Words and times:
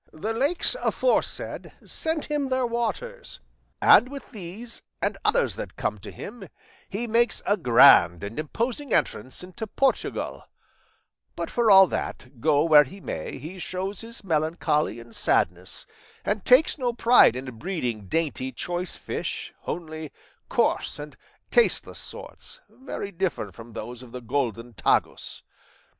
The 0.13 0.33
lakes 0.33 0.75
aforesaid 0.81 1.73
send 1.85 2.25
him 2.25 2.49
their 2.49 2.65
waters, 2.65 3.39
and 3.79 4.09
with 4.09 4.31
these, 4.31 4.81
and 4.99 5.15
others 5.23 5.55
that 5.57 5.75
come 5.75 5.99
to 5.99 6.09
him, 6.11 6.47
he 6.89 7.05
makes 7.05 7.43
a 7.45 7.55
grand 7.55 8.23
and 8.23 8.39
imposing 8.39 8.95
entrance 8.95 9.43
into 9.43 9.67
Portugal; 9.67 10.43
but 11.35 11.51
for 11.51 11.69
all 11.69 11.85
that, 11.85 12.41
go 12.41 12.63
where 12.63 12.83
he 12.83 12.99
may, 12.99 13.37
he 13.37 13.59
shows 13.59 14.01
his 14.01 14.23
melancholy 14.23 14.99
and 14.99 15.15
sadness, 15.15 15.85
and 16.25 16.45
takes 16.45 16.79
no 16.79 16.93
pride 16.93 17.35
in 17.35 17.45
breeding 17.59 18.07
dainty 18.07 18.51
choice 18.51 18.95
fish, 18.95 19.53
only 19.67 20.11
coarse 20.49 20.97
and 20.97 21.15
tasteless 21.51 21.99
sorts, 21.99 22.59
very 22.67 23.11
different 23.11 23.53
from 23.53 23.73
those 23.73 24.01
of 24.01 24.13
the 24.13 24.21
golden 24.21 24.73
Tagus. 24.73 25.43